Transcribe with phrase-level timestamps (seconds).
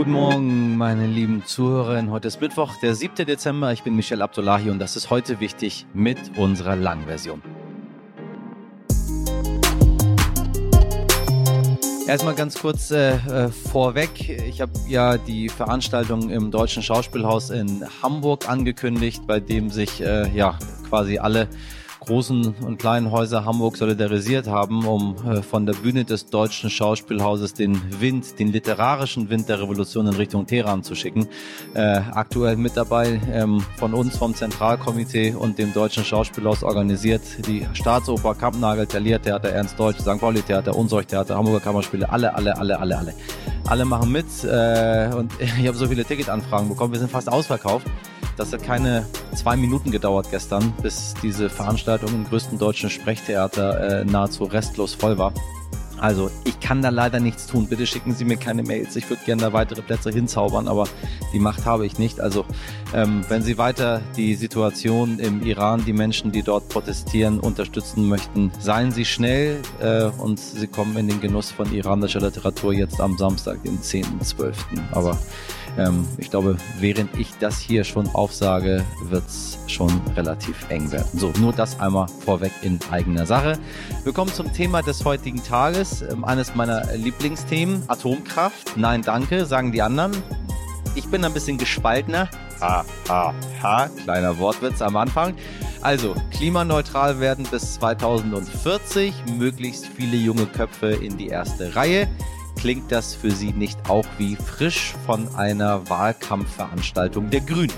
[0.00, 2.10] Guten Morgen, meine lieben Zuhörerinnen.
[2.10, 3.26] Heute ist Mittwoch, der 7.
[3.26, 3.70] Dezember.
[3.74, 7.42] Ich bin Michel Abdullahi und das ist heute wichtig mit unserer Langversion.
[12.06, 14.30] Erstmal ganz kurz äh, äh vorweg.
[14.48, 20.34] Ich habe ja die Veranstaltung im Deutschen Schauspielhaus in Hamburg angekündigt, bei dem sich äh,
[20.34, 20.58] ja
[20.88, 21.46] quasi alle
[22.10, 27.54] großen und kleinen Häuser Hamburg solidarisiert haben, um äh, von der Bühne des deutschen Schauspielhauses
[27.54, 31.28] den Wind, den literarischen Wind der Revolution in Richtung Teheran zu schicken.
[31.72, 37.64] Äh, aktuell mit dabei ähm, von uns vom Zentralkomitee und dem deutschen Schauspielhaus organisiert die
[37.74, 40.18] Staatsoper, Kampnagel, Thalia Theater, Ernst Deutsch, St.
[40.18, 43.14] Pauli Theater, Unsorg Theater, Hamburger Kammerspiele, alle, alle, alle, alle, alle.
[43.68, 47.86] Alle machen mit äh, und ich habe so viele Ticketanfragen bekommen, wir sind fast ausverkauft.
[48.40, 49.04] Das hat keine
[49.34, 55.18] zwei Minuten gedauert gestern, bis diese Veranstaltung im größten deutschen Sprechtheater äh, nahezu restlos voll
[55.18, 55.34] war.
[55.98, 57.66] Also, ich kann da leider nichts tun.
[57.66, 58.96] Bitte schicken Sie mir keine Mails.
[58.96, 60.88] Ich würde gerne da weitere Plätze hinzaubern, aber
[61.34, 62.18] die Macht habe ich nicht.
[62.18, 62.46] Also,
[62.94, 68.50] ähm, wenn Sie weiter die Situation im Iran, die Menschen, die dort protestieren, unterstützen möchten,
[68.58, 73.18] seien Sie schnell äh, und Sie kommen in den Genuss von iranischer Literatur jetzt am
[73.18, 74.54] Samstag, den 10.12.
[74.92, 75.18] Aber
[75.78, 81.08] ähm, ich glaube, während ich das hier schon aufsage, wird es schon relativ eng werden.
[81.14, 83.58] So, nur das einmal vorweg in eigener Sache.
[84.04, 88.76] Wir kommen zum Thema des heutigen Tages, ähm, eines meiner Lieblingsthemen, Atomkraft.
[88.76, 90.12] Nein, danke, sagen die anderen.
[90.94, 92.28] Ich bin ein bisschen gespaltener.
[92.60, 95.34] Ha, ha, ha, kleiner Wortwitz am Anfang.
[95.82, 102.06] Also, klimaneutral werden bis 2040, möglichst viele junge Köpfe in die erste Reihe.
[102.60, 107.72] Klingt das für Sie nicht auch wie frisch von einer Wahlkampfveranstaltung der Grünen?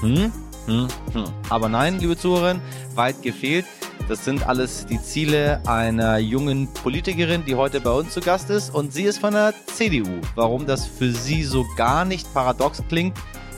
[0.00, 0.32] Hm?
[0.66, 1.24] Hm, hm.
[1.50, 2.60] Aber nein, liebe Zuhörerinnen,
[2.96, 3.64] weit gefehlt.
[4.08, 8.74] Das sind alles die Ziele einer jungen Politikerin, die heute bei uns zu Gast ist.
[8.74, 10.20] Und sie ist von der CDU.
[10.34, 13.16] Warum das für sie so gar nicht paradox klingt,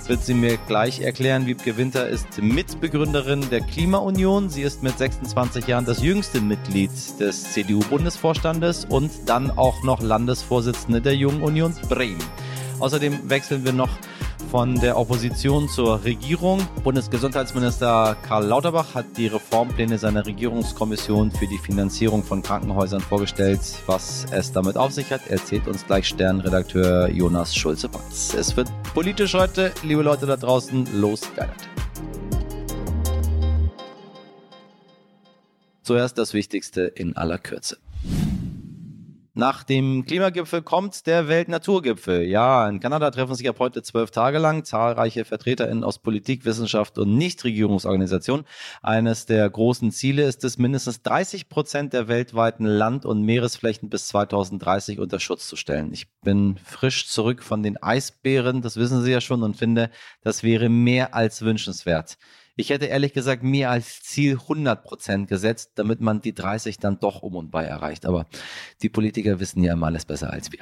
[0.08, 1.46] wird sie mir gleich erklären.
[1.46, 4.48] Wiebke Winter ist Mitbegründerin der Klimaunion.
[4.48, 11.00] Sie ist mit 26 Jahren das jüngste Mitglied des CDU-Bundesvorstandes und dann auch noch Landesvorsitzende
[11.00, 12.22] der Jungen Union Bremen.
[12.78, 13.90] Außerdem wechseln wir noch
[14.50, 16.66] von der Opposition zur Regierung.
[16.84, 23.60] Bundesgesundheitsminister Karl Lauterbach hat die Reformpläne seiner Regierungskommission für die Finanzierung von Krankenhäusern vorgestellt.
[23.86, 28.34] Was es damit auf sich hat, erzählt uns gleich Sternredakteur Jonas Schulze-Patz.
[28.34, 31.68] Es wird politisch heute, liebe Leute da draußen, losgeilert.
[35.82, 37.78] Zuerst das Wichtigste in aller Kürze.
[39.38, 42.22] Nach dem Klimagipfel kommt der Weltnaturgipfel.
[42.22, 46.96] Ja, in Kanada treffen sich ab heute zwölf Tage lang zahlreiche VertreterInnen aus Politik, Wissenschaft
[46.96, 48.46] und Nichtregierungsorganisationen.
[48.82, 54.08] Eines der großen Ziele ist es, mindestens 30 Prozent der weltweiten Land- und Meeresflächen bis
[54.08, 55.92] 2030 unter Schutz zu stellen.
[55.92, 59.90] Ich bin frisch zurück von den Eisbären, das wissen Sie ja schon, und finde,
[60.22, 62.16] das wäre mehr als wünschenswert.
[62.58, 66.98] Ich hätte ehrlich gesagt mehr als Ziel 100 Prozent gesetzt, damit man die 30 dann
[66.98, 68.06] doch um und bei erreicht.
[68.06, 68.24] Aber
[68.80, 70.60] die Politiker wissen ja immer alles besser als wir.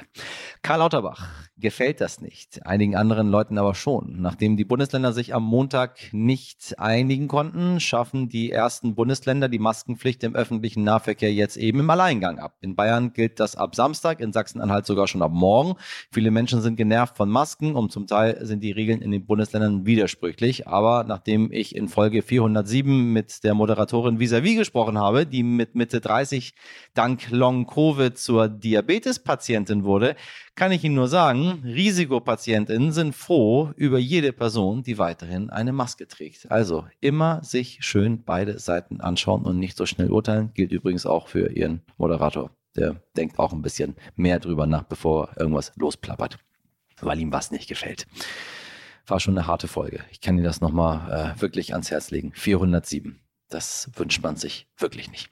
[0.61, 2.65] Karl Lauterbach gefällt das nicht.
[2.65, 4.21] Einigen anderen Leuten aber schon.
[4.21, 10.21] Nachdem die Bundesländer sich am Montag nicht einigen konnten, schaffen die ersten Bundesländer die Maskenpflicht
[10.25, 12.57] im öffentlichen Nahverkehr jetzt eben im Alleingang ab.
[12.59, 15.75] In Bayern gilt das ab Samstag, in Sachsen-Anhalt sogar schon ab morgen.
[16.11, 19.85] Viele Menschen sind genervt von Masken und zum Teil sind die Regeln in den Bundesländern
[19.85, 20.67] widersprüchlich.
[20.67, 26.01] Aber nachdem ich in Folge 407 mit der Moderatorin vis-à-vis gesprochen habe, die mit Mitte
[26.01, 26.53] 30
[26.93, 30.15] dank Long-Covid zur Diabetes-Patientin wurde,
[30.55, 36.07] kann ich Ihnen nur sagen, Risikopatientinnen sind froh über jede Person, die weiterhin eine Maske
[36.07, 36.49] trägt.
[36.51, 40.51] Also immer sich schön beide Seiten anschauen und nicht so schnell urteilen.
[40.53, 42.51] Gilt übrigens auch für Ihren Moderator.
[42.75, 46.37] Der denkt auch ein bisschen mehr drüber nach, bevor irgendwas losplappert,
[47.01, 48.05] weil ihm was nicht gefällt.
[49.07, 50.03] War schon eine harte Folge.
[50.11, 52.31] Ich kann Ihnen das nochmal äh, wirklich ans Herz legen.
[52.35, 53.19] 407.
[53.49, 55.29] Das wünscht man sich wirklich nicht.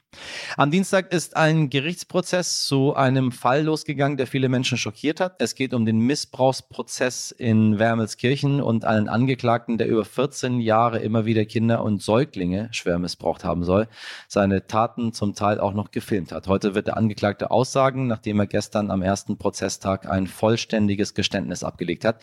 [0.56, 5.42] Am Dienstag ist ein Gerichtsprozess zu einem Fall losgegangen, der viele Menschen schockiert hat.
[5.42, 11.26] Es geht um den Missbrauchsprozess in Wermelskirchen und einen Angeklagten, der über 14 Jahre immer
[11.26, 13.88] wieder Kinder und Säuglinge schwer missbraucht haben soll,
[14.28, 16.48] seine Taten zum Teil auch noch gefilmt hat.
[16.48, 22.06] Heute wird der Angeklagte aussagen, nachdem er gestern am ersten Prozesstag ein vollständiges Geständnis abgelegt
[22.06, 22.22] hat.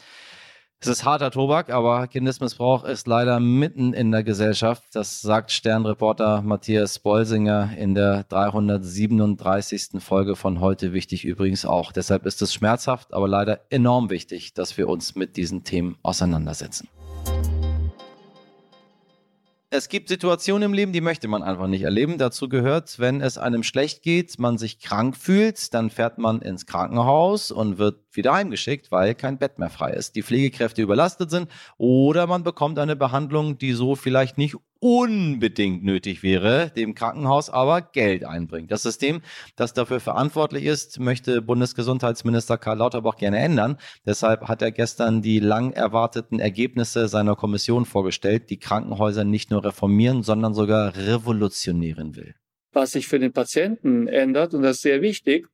[0.83, 4.83] Es ist harter Tobak, aber Kindesmissbrauch ist leider mitten in der Gesellschaft.
[4.95, 10.03] Das sagt Sternreporter Matthias Bolsinger in der 337.
[10.03, 11.93] Folge von heute wichtig übrigens auch.
[11.93, 16.89] Deshalb ist es schmerzhaft, aber leider enorm wichtig, dass wir uns mit diesen Themen auseinandersetzen.
[19.73, 22.19] Es gibt Situationen im Leben, die möchte man einfach nicht erleben.
[22.19, 26.67] Dazu gehört, wenn es einem schlecht geht, man sich krank fühlt, dann fährt man ins
[26.67, 31.49] Krankenhaus und wird wieder heimgeschickt, weil kein Bett mehr frei ist, die Pflegekräfte überlastet sind
[31.79, 37.83] oder man bekommt eine Behandlung, die so vielleicht nicht unbedingt nötig wäre, dem Krankenhaus aber
[37.83, 38.73] Geld einbringt.
[38.73, 39.21] Das System,
[39.55, 43.77] das dafür verantwortlich ist, möchte Bundesgesundheitsminister Karl Lauterbach gerne ändern.
[44.07, 49.65] Deshalb hat er gestern die lang erwarteten Ergebnisse seiner Kommission vorgestellt, die Krankenhäuser nicht nur
[49.65, 52.35] reformieren, sondern sogar revolutionieren will.
[52.73, 55.47] Was sich für den Patienten ändert, und das ist sehr wichtig,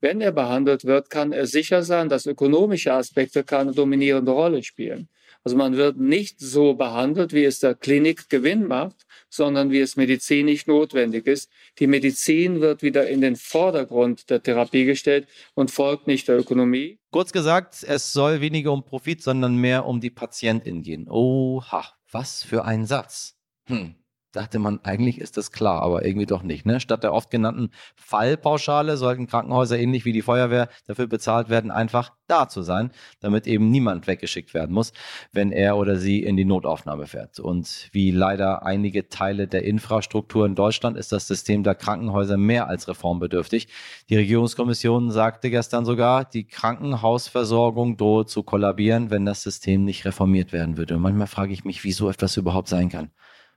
[0.00, 5.08] wenn er behandelt wird, kann er sicher sein, dass ökonomische Aspekte keine dominierende Rolle spielen.
[5.44, 9.96] Also man wird nicht so behandelt, wie es der Klinik Gewinn macht, sondern wie es
[9.96, 11.50] medizinisch notwendig ist.
[11.78, 16.98] Die Medizin wird wieder in den Vordergrund der Therapie gestellt und folgt nicht der Ökonomie.
[17.10, 21.08] Kurz gesagt, es soll weniger um Profit, sondern mehr um die Patientin gehen.
[21.10, 23.36] Oha, was für ein Satz.
[23.66, 23.96] Hm
[24.34, 26.66] dachte man, eigentlich ist das klar, aber irgendwie doch nicht.
[26.66, 26.80] Ne?
[26.80, 32.12] Statt der oft genannten Fallpauschale sollten Krankenhäuser ähnlich wie die Feuerwehr dafür bezahlt werden, einfach
[32.26, 32.90] da zu sein,
[33.20, 34.92] damit eben niemand weggeschickt werden muss,
[35.32, 37.38] wenn er oder sie in die Notaufnahme fährt.
[37.38, 42.68] Und wie leider einige Teile der Infrastruktur in Deutschland ist das System der Krankenhäuser mehr
[42.68, 43.68] als reformbedürftig.
[44.08, 50.52] Die Regierungskommission sagte gestern sogar, die Krankenhausversorgung drohe zu kollabieren, wenn das System nicht reformiert
[50.52, 50.96] werden würde.
[50.96, 53.10] Und manchmal frage ich mich, wieso etwas überhaupt sein kann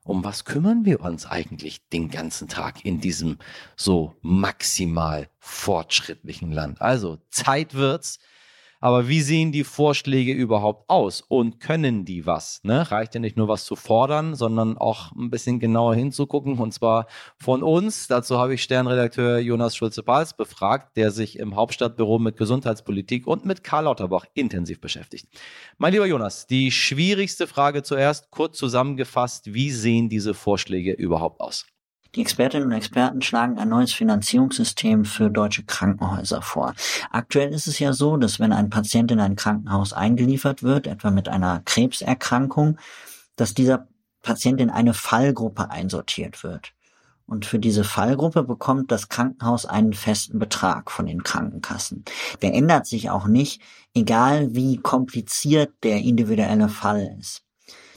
[0.08, 3.38] um was kümmern wir uns eigentlich den ganzen Tag in diesem
[3.76, 6.82] so maximal fortschrittlichen Land?
[6.82, 8.20] Also Zeit wird's,
[8.80, 12.62] aber wie sehen die Vorschläge überhaupt aus und können die was?
[12.64, 12.90] Ne?
[12.92, 17.08] Reicht ja nicht nur was zu fordern, sondern auch ein bisschen genauer hinzugucken und zwar
[17.38, 18.08] von uns.
[18.08, 23.64] Dazu habe ich Sternredakteur Jonas Schulze-Pals befragt, der sich im Hauptstadtbüro mit Gesundheitspolitik und mit
[23.64, 25.28] Karl Lauterbach intensiv beschäftigt.
[25.78, 31.66] Mein lieber Jonas, die schwierigste Frage zuerst, kurz zusammengefasst, wie sehen diese Vorschläge überhaupt aus?
[32.18, 36.74] Die Expertinnen und Experten schlagen ein neues Finanzierungssystem für deutsche Krankenhäuser vor.
[37.12, 41.12] Aktuell ist es ja so, dass wenn ein Patient in ein Krankenhaus eingeliefert wird, etwa
[41.12, 42.80] mit einer Krebserkrankung,
[43.36, 43.88] dass dieser
[44.24, 46.74] Patient in eine Fallgruppe einsortiert wird.
[47.28, 52.04] Und für diese Fallgruppe bekommt das Krankenhaus einen festen Betrag von den Krankenkassen.
[52.42, 53.62] Der ändert sich auch nicht,
[53.94, 57.44] egal wie kompliziert der individuelle Fall ist.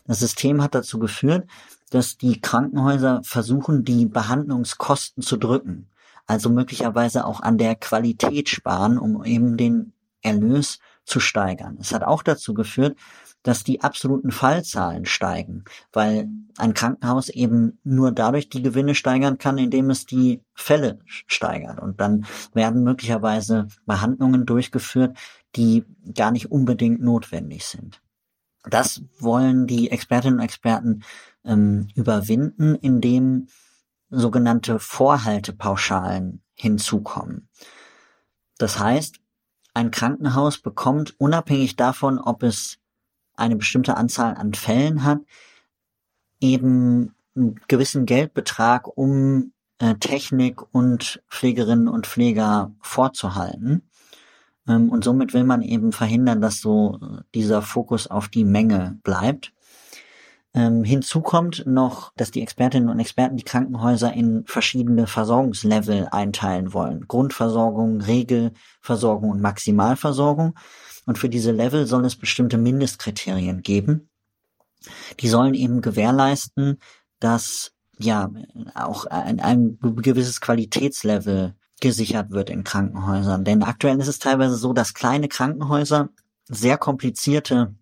[0.07, 1.47] Das System hat dazu geführt,
[1.91, 5.89] dass die Krankenhäuser versuchen, die Behandlungskosten zu drücken.
[6.27, 9.93] Also möglicherweise auch an der Qualität sparen, um eben den
[10.23, 11.77] Erlös zu steigern.
[11.81, 12.97] Es hat auch dazu geführt,
[13.43, 16.29] dass die absoluten Fallzahlen steigen, weil
[16.59, 21.81] ein Krankenhaus eben nur dadurch die Gewinne steigern kann, indem es die Fälle steigert.
[21.81, 25.17] Und dann werden möglicherweise Behandlungen durchgeführt,
[25.57, 25.85] die
[26.15, 28.03] gar nicht unbedingt notwendig sind.
[28.65, 31.03] Das wollen die Expertinnen und Experten
[31.45, 33.49] ähm, überwinden, indem
[34.11, 37.49] sogenannte Vorhaltepauschalen hinzukommen.
[38.59, 39.21] Das heißt,
[39.73, 42.79] ein Krankenhaus bekommt unabhängig davon, ob es
[43.35, 45.21] eine bestimmte Anzahl an Fällen hat,
[46.41, 53.89] eben einen gewissen Geldbetrag, um äh, Technik und Pflegerinnen und Pfleger vorzuhalten.
[54.69, 56.99] Ähm, und somit will man eben verhindern, dass so
[57.35, 59.53] dieser Fokus auf die Menge bleibt.
[60.53, 66.73] Ähm, hinzu kommt noch, dass die Expertinnen und Experten die Krankenhäuser in verschiedene Versorgungslevel einteilen
[66.73, 67.07] wollen.
[67.07, 70.59] Grundversorgung, Regelversorgung und Maximalversorgung.
[71.07, 74.09] Und für diese Level soll es bestimmte Mindestkriterien geben.
[75.21, 76.79] Die sollen eben gewährleisten,
[77.21, 78.31] dass ja
[78.75, 83.45] auch ein, ein gewisses Qualitätslevel gesichert wird in Krankenhäusern.
[83.45, 86.09] Denn aktuell ist es teilweise so, dass kleine Krankenhäuser
[86.49, 87.75] sehr komplizierte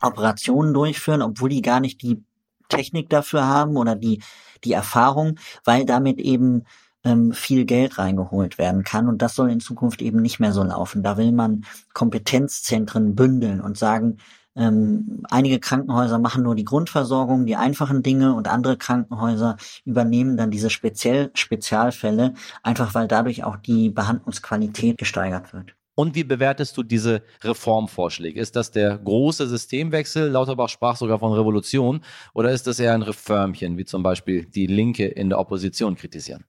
[0.00, 2.22] Operationen durchführen, obwohl die gar nicht die
[2.68, 4.22] Technik dafür haben oder die,
[4.64, 6.64] die Erfahrung, weil damit eben
[7.04, 9.08] ähm, viel Geld reingeholt werden kann.
[9.08, 11.02] Und das soll in Zukunft eben nicht mehr so laufen.
[11.02, 11.64] Da will man
[11.94, 14.18] Kompetenzzentren bündeln und sagen,
[14.56, 20.50] ähm, einige Krankenhäuser machen nur die Grundversorgung, die einfachen Dinge und andere Krankenhäuser übernehmen dann
[20.50, 25.77] diese speziell Spezialfälle, einfach weil dadurch auch die Behandlungsqualität gesteigert wird.
[25.98, 28.38] Und wie bewertest du diese Reformvorschläge?
[28.38, 30.28] Ist das der große Systemwechsel?
[30.28, 32.04] Lauterbach sprach sogar von Revolution.
[32.34, 36.44] Oder ist das eher ein Reformchen, wie zum Beispiel die Linke in der Opposition kritisieren?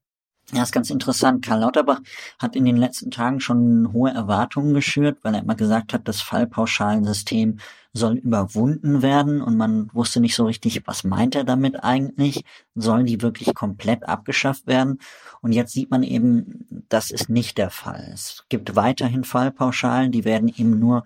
[0.51, 1.45] Ja, ist ganz interessant.
[1.45, 1.99] Karl Lauterbach
[2.39, 6.21] hat in den letzten Tagen schon hohe Erwartungen geschürt, weil er immer gesagt hat, das
[6.21, 7.59] Fallpauschalensystem
[7.93, 12.45] soll überwunden werden und man wusste nicht so richtig, was meint er damit eigentlich?
[12.73, 14.99] Sollen die wirklich komplett abgeschafft werden?
[15.41, 18.09] Und jetzt sieht man eben, das ist nicht der Fall.
[18.13, 21.03] Es gibt weiterhin Fallpauschalen, die werden eben nur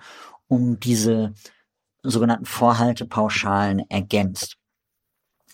[0.48, 1.34] um diese
[2.02, 4.58] sogenannten Vorhaltepauschalen ergänzt.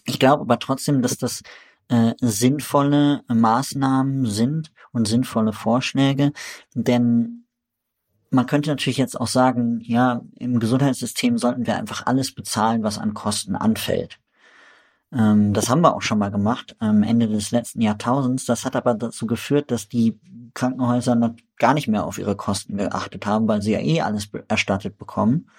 [0.06, 1.42] Ich glaube aber trotzdem, dass das
[1.90, 6.32] äh, sinnvolle Maßnahmen sind und sinnvolle Vorschläge,
[6.74, 7.46] denn
[8.32, 13.00] man könnte natürlich jetzt auch sagen, ja, im Gesundheitssystem sollten wir einfach alles bezahlen, was
[13.00, 14.20] an Kosten anfällt.
[15.12, 18.46] Ähm, das haben wir auch schon mal gemacht am Ende des letzten Jahrtausends.
[18.46, 20.20] Das hat aber dazu geführt, dass die
[20.54, 24.30] Krankenhäuser noch gar nicht mehr auf ihre Kosten geachtet haben, weil sie ja eh alles
[24.48, 25.50] erstattet bekommen.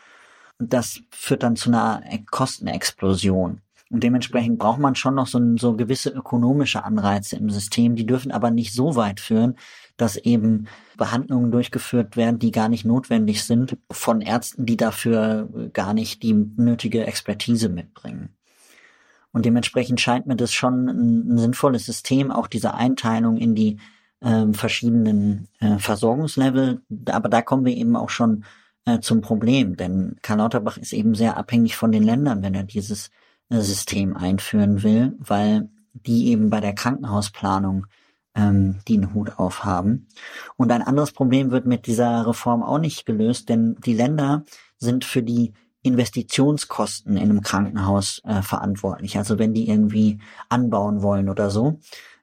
[0.59, 3.63] Das führt dann zu einer Kostenexplosion.
[3.91, 7.97] Und dementsprechend braucht man schon noch so, so gewisse ökonomische Anreize im System.
[7.97, 9.57] Die dürfen aber nicht so weit führen,
[9.97, 15.93] dass eben Behandlungen durchgeführt werden, die gar nicht notwendig sind, von Ärzten, die dafür gar
[15.93, 18.31] nicht die nötige Expertise mitbringen.
[19.33, 23.79] Und dementsprechend scheint mir das schon ein, ein sinnvolles System, auch diese Einteilung in die
[24.21, 26.83] äh, verschiedenen äh, Versorgungslevel.
[27.07, 28.45] Aber da kommen wir eben auch schon
[28.85, 32.65] äh, zum Problem, denn Karl Lauterbach ist eben sehr abhängig von den Ländern, wenn er
[32.65, 33.11] dieses
[33.51, 37.87] System einführen will, weil die eben bei der Krankenhausplanung
[38.35, 40.07] ähm, einen Hut aufhaben.
[40.57, 44.45] Und ein anderes Problem wird mit dieser Reform auch nicht gelöst, denn die Länder
[44.79, 45.53] sind für die
[45.83, 49.17] Investitionskosten in einem Krankenhaus äh, verantwortlich.
[49.17, 51.81] Also wenn die irgendwie anbauen wollen oder so.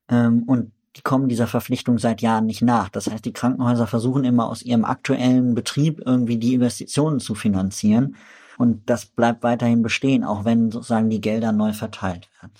[0.10, 2.90] Ähm, und die kommen dieser Verpflichtung seit Jahren nicht nach.
[2.90, 8.16] Das heißt, die Krankenhäuser versuchen immer aus ihrem aktuellen Betrieb irgendwie die Investitionen zu finanzieren.
[8.58, 12.54] Und das bleibt weiterhin bestehen, auch wenn sozusagen die Gelder neu verteilt werden.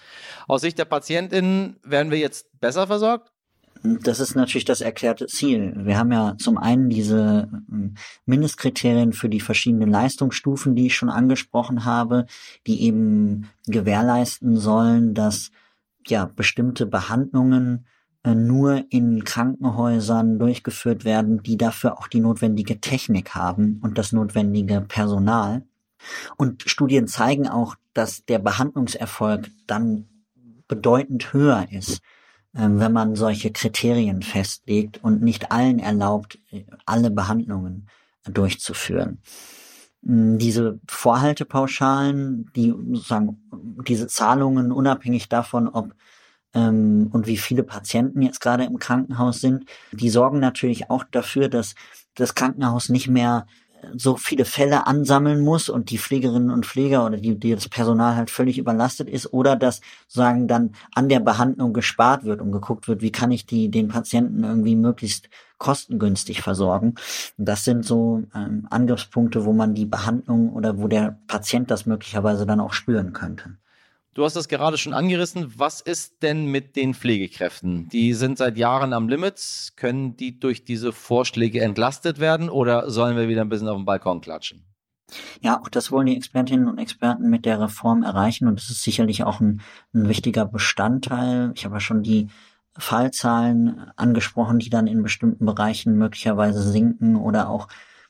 [0.48, 3.32] Aus Sicht der Patientinnen werden wir jetzt besser versorgt?
[3.84, 5.74] Das ist natürlich das erklärte Ziel.
[5.78, 11.10] Wir haben ja zum einen diese hm, Mindestkriterien für die verschiedenen Leistungsstufen, die ich schon
[11.10, 12.26] angesprochen habe,
[12.66, 15.52] die eben gewährleisten sollen, dass
[16.08, 17.86] ja bestimmte Behandlungen
[18.24, 24.12] äh, nur in Krankenhäusern durchgeführt werden, die dafür auch die notwendige Technik haben und das
[24.12, 25.64] notwendige Personal.
[26.38, 30.08] Und Studien zeigen auch, dass der Behandlungserfolg dann
[30.68, 32.02] bedeutend höher ist
[32.58, 36.40] ähm, wenn man solche Kriterien festlegt und nicht allen erlaubt,
[36.86, 37.88] alle Behandlungen
[38.26, 39.22] durchzuführen.
[40.04, 43.38] Hm, diese Vorhaltepauschalen, die sozusagen
[43.88, 45.94] diese Zahlungen unabhängig davon, ob
[46.54, 51.50] ähm, und wie viele Patienten jetzt gerade im Krankenhaus sind, die sorgen natürlich auch dafür,
[51.50, 51.76] dass
[52.16, 53.46] das Krankenhaus nicht mehr
[53.96, 58.16] so viele Fälle ansammeln muss und die Pflegerinnen und Pfleger oder die, die das Personal
[58.16, 62.88] halt völlig überlastet ist oder dass sagen dann an der Behandlung gespart wird und geguckt
[62.88, 66.96] wird, wie kann ich die den Patienten irgendwie möglichst kostengünstig versorgen.
[67.38, 71.86] Und das sind so ähm, Angriffspunkte, wo man die Behandlung oder wo der Patient das
[71.86, 73.58] möglicherweise dann auch spüren könnte.
[74.18, 75.54] Du hast das gerade schon angerissen.
[75.58, 77.88] Was ist denn mit den Pflegekräften?
[77.90, 79.74] Die sind seit Jahren am Limit.
[79.76, 83.86] Können die durch diese Vorschläge entlastet werden oder sollen wir wieder ein bisschen auf den
[83.86, 84.66] Balkon klatschen?
[85.42, 88.82] Ja, auch das wollen die Expertinnen und Experten mit der Reform erreichen und das ist
[88.82, 89.62] sicherlich auch ein,
[89.94, 91.52] ein wichtiger Bestandteil.
[91.54, 92.28] Ich habe ja schon die
[92.76, 97.68] Fallzahlen angesprochen, die dann in bestimmten Bereichen möglicherweise sinken oder auch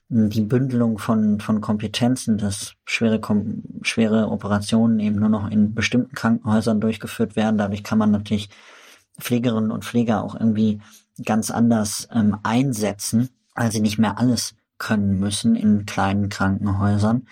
[0.09, 3.19] die Bündelung von, von Kompetenzen, dass schwere,
[3.81, 7.57] schwere Operationen eben nur noch in bestimmten Krankenhäusern durchgeführt werden.
[7.57, 8.49] Dadurch kann man natürlich
[9.19, 10.79] Pflegerinnen und Pfleger auch irgendwie
[11.25, 17.27] ganz anders ähm, einsetzen, weil sie nicht mehr alles können müssen in kleinen Krankenhäusern.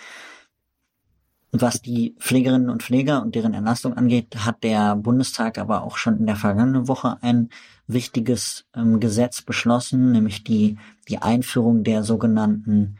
[1.62, 6.18] Was die Pflegerinnen und Pfleger und deren Entlastung angeht, hat der Bundestag aber auch schon
[6.18, 7.50] in der vergangenen Woche ein
[7.88, 12.98] wichtiges ähm, Gesetz beschlossen, nämlich die, die Einführung der sogenannten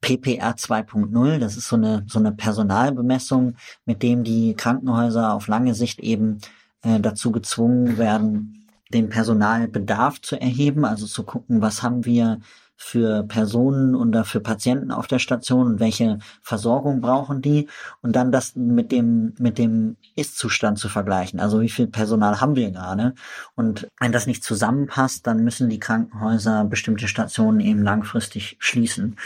[0.00, 1.38] PPR 2.0.
[1.38, 6.38] Das ist so eine, so eine Personalbemessung, mit dem die Krankenhäuser auf lange Sicht eben
[6.82, 12.40] äh, dazu gezwungen werden, den Personalbedarf zu erheben, also zu gucken, was haben wir
[12.80, 17.68] für Personen oder für Patienten auf der Station und welche Versorgung brauchen die
[18.02, 21.40] und dann das mit dem mit dem Ist-Zustand zu vergleichen.
[21.40, 23.14] Also wie viel Personal haben wir gerade
[23.56, 29.16] und wenn das nicht zusammenpasst, dann müssen die Krankenhäuser bestimmte Stationen eben langfristig schließen.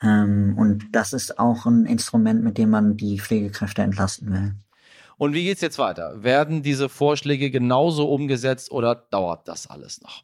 [0.00, 4.54] Ähm, und das ist auch ein Instrument, mit dem man die Pflegekräfte entlasten will.
[5.18, 6.22] Und wie geht's jetzt weiter?
[6.22, 10.22] Werden diese Vorschläge genauso umgesetzt oder dauert das alles noch?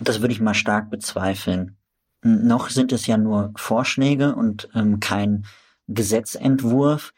[0.00, 1.76] Das würde ich mal stark bezweifeln.
[2.22, 5.46] Noch sind es ja nur Vorschläge und ähm, kein
[5.88, 7.12] Gesetzentwurf.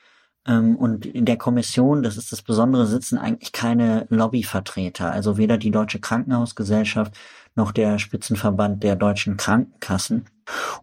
[0.47, 5.11] Ähm, und in der Kommission, das ist das Besondere, sitzen eigentlich keine Lobbyvertreter.
[5.11, 7.15] Also weder die Deutsche Krankenhausgesellschaft
[7.55, 10.27] noch der Spitzenverband der deutschen Krankenkassen.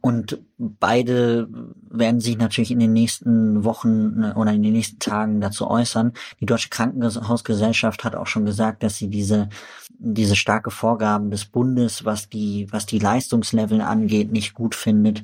[0.01, 1.47] Und beide
[1.89, 6.13] werden sich natürlich in den nächsten Wochen äh, oder in den nächsten Tagen dazu äußern.
[6.39, 9.49] Die Deutsche Krankenhausgesellschaft hat auch schon gesagt, dass sie diese,
[9.89, 15.23] diese starke Vorgaben des Bundes, was die, was die Leistungslevel angeht, nicht gut findet.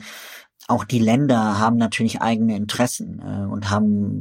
[0.68, 4.20] Auch die Länder haben natürlich eigene Interessen äh, und haben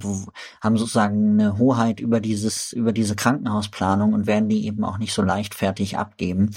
[0.61, 5.15] haben sozusagen eine Hoheit über dieses über diese Krankenhausplanung und werden die eben auch nicht
[5.15, 6.51] so leichtfertig abgeben.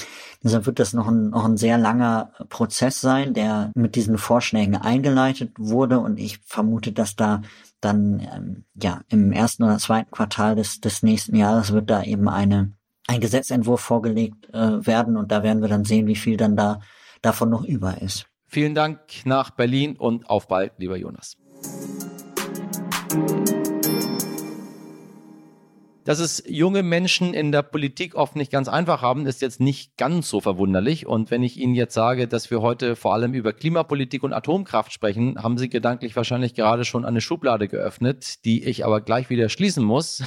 [0.44, 4.76] Deshalb wird das noch ein, noch ein sehr langer Prozess sein, der mit diesen Vorschlägen
[4.76, 7.42] eingeleitet wurde und ich vermute, dass da
[7.80, 12.28] dann ähm, ja im ersten oder zweiten Quartal des des nächsten Jahres wird da eben
[12.28, 12.74] eine
[13.08, 16.82] ein Gesetzentwurf vorgelegt äh, werden und da werden wir dann sehen, wie viel dann da
[17.22, 18.28] davon noch über ist.
[18.50, 21.36] Vielen Dank nach Berlin und auf bald, lieber Jonas.
[26.06, 29.98] Dass es junge Menschen in der Politik oft nicht ganz einfach haben, ist jetzt nicht
[29.98, 31.06] ganz so verwunderlich.
[31.06, 34.94] Und wenn ich Ihnen jetzt sage, dass wir heute vor allem über Klimapolitik und Atomkraft
[34.94, 39.50] sprechen, haben Sie gedanklich wahrscheinlich gerade schon eine Schublade geöffnet, die ich aber gleich wieder
[39.50, 40.24] schließen muss.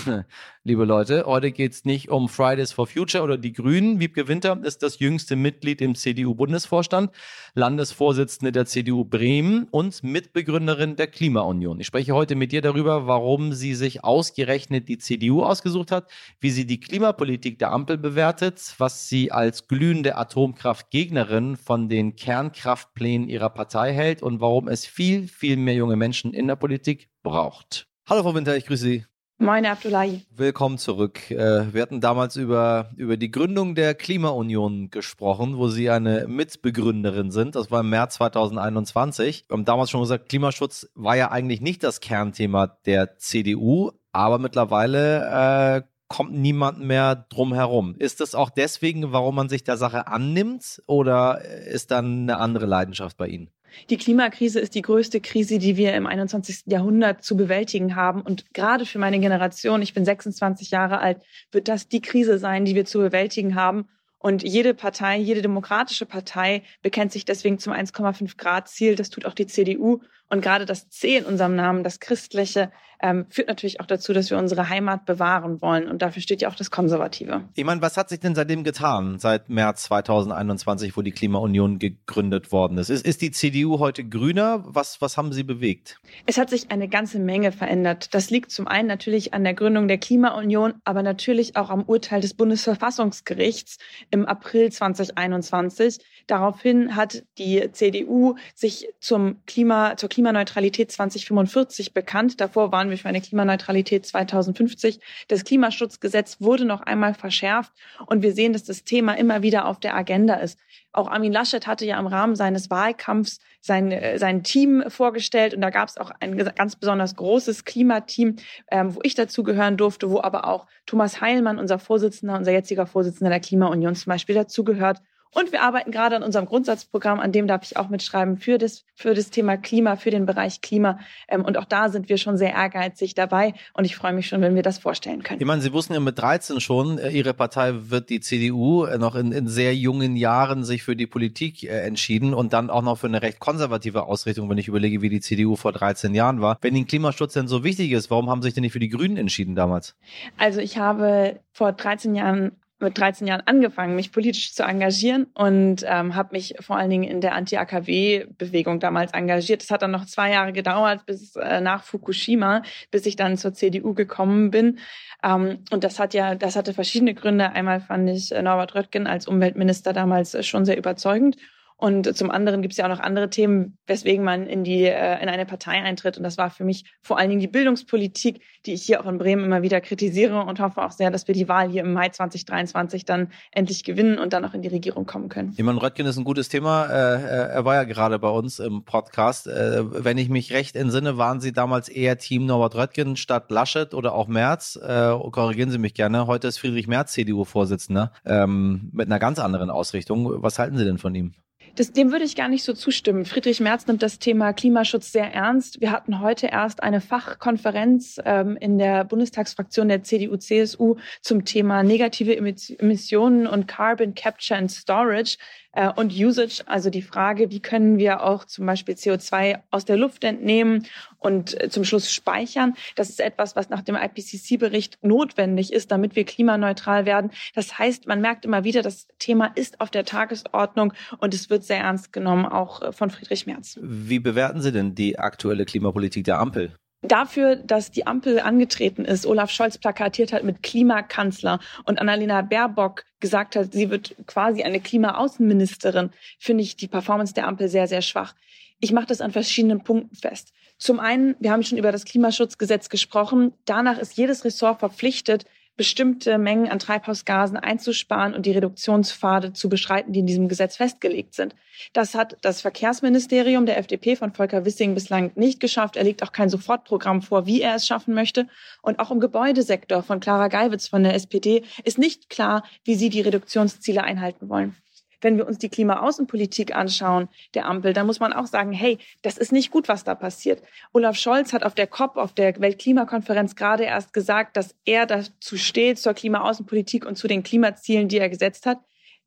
[0.62, 1.24] Liebe Leute.
[1.26, 3.98] Heute geht es nicht um Fridays for Future oder die Grünen.
[3.98, 7.10] Wiebke Winter ist das jüngste Mitglied im CDU-Bundesvorstand,
[7.54, 11.80] Landesvorsitzende der CDU Bremen und Mitbegründerin der Klimaunion.
[11.80, 16.50] Ich spreche heute mit dir darüber, warum sie sich ausgerechnet die CDU ausgesucht hat, wie
[16.50, 23.50] sie die Klimapolitik der Ampel bewertet, was sie als glühende Atomkraftgegnerin von den Kernkraftplänen ihrer
[23.50, 27.86] Partei hält und warum es viel, viel mehr junge Menschen in der Politik braucht.
[28.06, 29.09] Hallo Frau Winter, ich grüße Sie.
[29.42, 30.20] Moin Abdullahi.
[30.36, 31.30] Willkommen zurück.
[31.30, 37.30] Äh, wir hatten damals über, über die Gründung der Klimaunion gesprochen, wo Sie eine Mitbegründerin
[37.30, 37.54] sind.
[37.54, 39.46] Das war im März 2021.
[39.48, 44.38] Wir haben damals schon gesagt, Klimaschutz war ja eigentlich nicht das Kernthema der CDU, aber
[44.38, 47.94] mittlerweile äh, kommt niemand mehr drum herum.
[47.98, 52.66] Ist das auch deswegen, warum man sich der Sache annimmt oder ist dann eine andere
[52.66, 53.48] Leidenschaft bei Ihnen?
[53.88, 56.64] Die Klimakrise ist die größte Krise, die wir im 21.
[56.66, 58.22] Jahrhundert zu bewältigen haben.
[58.22, 61.22] Und gerade für meine Generation, ich bin 26 Jahre alt,
[61.52, 63.88] wird das die Krise sein, die wir zu bewältigen haben.
[64.18, 68.94] Und jede Partei, jede demokratische Partei bekennt sich deswegen zum 1,5 Grad Ziel.
[68.94, 70.02] Das tut auch die CDU.
[70.30, 72.70] Und gerade das C in unserem Namen, das Christliche,
[73.02, 75.88] ähm, führt natürlich auch dazu, dass wir unsere Heimat bewahren wollen.
[75.88, 77.42] Und dafür steht ja auch das Konservative.
[77.54, 82.52] Ich meine, was hat sich denn seitdem getan, seit März 2021, wo die Klimaunion gegründet
[82.52, 82.90] worden ist?
[82.90, 84.62] Ist, ist die CDU heute grüner?
[84.66, 86.00] Was, was haben Sie bewegt?
[86.26, 88.14] Es hat sich eine ganze Menge verändert.
[88.14, 92.20] Das liegt zum einen natürlich an der Gründung der Klimaunion, aber natürlich auch am Urteil
[92.20, 93.78] des Bundesverfassungsgerichts
[94.10, 95.98] im April 2021.
[96.26, 102.42] Daraufhin hat die CDU sich zum Klima, zur Klimaneutralität 2045 bekannt.
[102.42, 105.00] Davor waren wir für eine Klimaneutralität 2050.
[105.28, 107.72] Das Klimaschutzgesetz wurde noch einmal verschärft
[108.04, 110.58] und wir sehen, dass das Thema immer wieder auf der Agenda ist.
[110.92, 115.62] Auch Armin Laschet hatte ja im Rahmen seines Wahlkampfs sein, äh, sein Team vorgestellt und
[115.62, 118.36] da gab es auch ein ganz besonders großes Klimateam,
[118.70, 123.30] ähm, wo ich dazugehören durfte, wo aber auch Thomas Heilmann, unser Vorsitzender, unser jetziger Vorsitzender
[123.30, 125.00] der Klimaunion zum Beispiel dazugehört.
[125.32, 128.84] Und wir arbeiten gerade an unserem Grundsatzprogramm, an dem darf ich auch mitschreiben, für das,
[128.94, 130.98] für das Thema Klima, für den Bereich Klima.
[131.28, 133.54] Ähm, und auch da sind wir schon sehr ehrgeizig dabei.
[133.72, 135.40] Und ich freue mich schon, wenn wir das vorstellen können.
[135.40, 138.98] Ich meine, Sie wussten ja mit 13 schon, äh, Ihre Partei wird die CDU äh,
[138.98, 142.82] noch in, in sehr jungen Jahren sich für die Politik äh, entschieden und dann auch
[142.82, 146.40] noch für eine recht konservative Ausrichtung, wenn ich überlege, wie die CDU vor 13 Jahren
[146.40, 146.58] war.
[146.60, 148.88] Wenn Ihnen Klimaschutz denn so wichtig ist, warum haben Sie sich denn nicht für die
[148.88, 149.94] Grünen entschieden damals?
[150.38, 155.84] Also ich habe vor 13 Jahren mit 13 Jahren angefangen, mich politisch zu engagieren und
[155.86, 159.62] ähm, habe mich vor allen Dingen in der Anti-AKW-Bewegung damals engagiert.
[159.62, 163.54] Es hat dann noch zwei Jahre gedauert bis äh, nach Fukushima, bis ich dann zur
[163.54, 164.78] CDU gekommen bin.
[165.22, 167.50] Ähm, und das hat ja, das hatte verschiedene Gründe.
[167.52, 171.36] Einmal fand ich äh, Norbert Röttgen als Umweltminister damals äh, schon sehr überzeugend.
[171.80, 175.22] Und zum anderen gibt es ja auch noch andere Themen, weswegen man in die äh,
[175.22, 176.18] in eine Partei eintritt.
[176.18, 179.16] Und das war für mich vor allen Dingen die Bildungspolitik, die ich hier auch in
[179.16, 182.10] Bremen immer wieder kritisiere und hoffe auch sehr, dass wir die Wahl hier im Mai
[182.10, 185.54] 2023 dann endlich gewinnen und dann auch in die Regierung kommen können.
[185.56, 186.84] Iman Röttgen ist ein gutes Thema.
[186.84, 189.46] Äh, äh, er war ja gerade bei uns im Podcast.
[189.46, 193.94] Äh, wenn ich mich recht entsinne, waren Sie damals eher Team Norbert Röttgen statt Laschet
[193.94, 194.76] oder auch Merz.
[194.76, 196.26] Äh, korrigieren Sie mich gerne.
[196.26, 200.42] Heute ist Friedrich Merz CDU-Vorsitzender ähm, mit einer ganz anderen Ausrichtung.
[200.42, 201.32] Was halten Sie denn von ihm?
[201.76, 203.24] Das, dem würde ich gar nicht so zustimmen.
[203.24, 205.80] Friedrich Merz nimmt das Thema Klimaschutz sehr ernst.
[205.80, 212.36] Wir hatten heute erst eine Fachkonferenz ähm, in der Bundestagsfraktion der CDU-CSU zum Thema negative
[212.36, 215.36] Emissionen und Carbon Capture and Storage
[215.72, 219.96] äh, und Usage, also die Frage, wie können wir auch zum Beispiel CO2 aus der
[219.96, 220.86] Luft entnehmen
[221.20, 222.74] und äh, zum Schluss speichern.
[222.96, 227.30] Das ist etwas, was nach dem IPCC-Bericht notwendig ist, damit wir klimaneutral werden.
[227.54, 231.62] Das heißt, man merkt immer wieder, das Thema ist auf der Tagesordnung und es wird
[231.62, 233.78] sehr ernst genommen, auch äh, von Friedrich Merz.
[233.80, 236.72] Wie bewerten Sie denn die aktuelle Klimapolitik der Ampel?
[237.02, 243.04] dafür, dass die Ampel angetreten ist, Olaf Scholz plakatiert hat mit Klimakanzler und Annalena Baerbock
[243.20, 248.02] gesagt hat, sie wird quasi eine Klimaaußenministerin, finde ich die Performance der Ampel sehr, sehr
[248.02, 248.34] schwach.
[248.80, 250.52] Ich mache das an verschiedenen Punkten fest.
[250.80, 253.52] Zum einen, wir haben schon über das Klimaschutzgesetz gesprochen.
[253.66, 255.44] Danach ist jedes Ressort verpflichtet,
[255.76, 261.34] bestimmte Mengen an Treibhausgasen einzusparen und die Reduktionspfade zu beschreiten, die in diesem Gesetz festgelegt
[261.34, 261.54] sind.
[261.92, 265.96] Das hat das Verkehrsministerium der FDP von Volker Wissing bislang nicht geschafft.
[265.96, 268.46] Er legt auch kein Sofortprogramm vor, wie er es schaffen möchte.
[268.80, 273.10] Und auch im Gebäudesektor von Clara Geiwitz von der SPD ist nicht klar, wie sie
[273.10, 274.76] die Reduktionsziele einhalten wollen
[275.20, 279.38] wenn wir uns die Klimaaußenpolitik anschauen, der Ampel, dann muss man auch sagen, hey, das
[279.38, 280.62] ist nicht gut, was da passiert.
[280.92, 285.56] Olaf Scholz hat auf der COP, auf der Weltklimakonferenz gerade erst gesagt, dass er dazu
[285.56, 288.78] steht, zur Klimaaußenpolitik und zu den Klimazielen, die er gesetzt hat.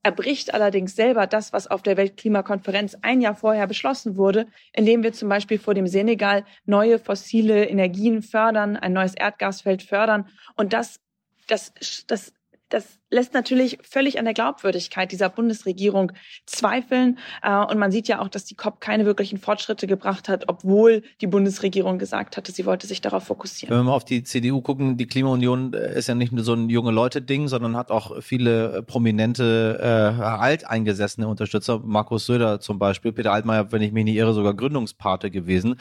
[0.06, 5.02] Er bricht allerdings selber das, was auf der Weltklimakonferenz ein Jahr vorher beschlossen wurde, indem
[5.02, 10.28] wir zum Beispiel vor dem Senegal neue fossile Energien fördern, ein neues Erdgasfeld fördern.
[10.58, 11.00] Und das,
[11.48, 11.72] das,
[12.06, 12.34] das
[12.74, 16.12] das lässt natürlich völlig an der Glaubwürdigkeit dieser Bundesregierung
[16.48, 17.20] zweifeln.
[17.44, 21.04] Äh, und man sieht ja auch, dass die COP keine wirklichen Fortschritte gebracht hat, obwohl
[21.22, 23.72] die Bundesregierung gesagt hatte, sie wollte sich darauf fokussieren.
[23.72, 26.54] Wenn wir mal auf die CDU gucken, die Klimaunion äh, ist ja nicht nur so
[26.54, 31.80] ein junge Leute-Ding, sondern hat auch viele äh, prominente äh, alteingesessene Unterstützer.
[31.86, 35.76] Markus Söder zum Beispiel, Peter Altmaier, wenn ich mich nicht irre, sogar Gründungspate gewesen.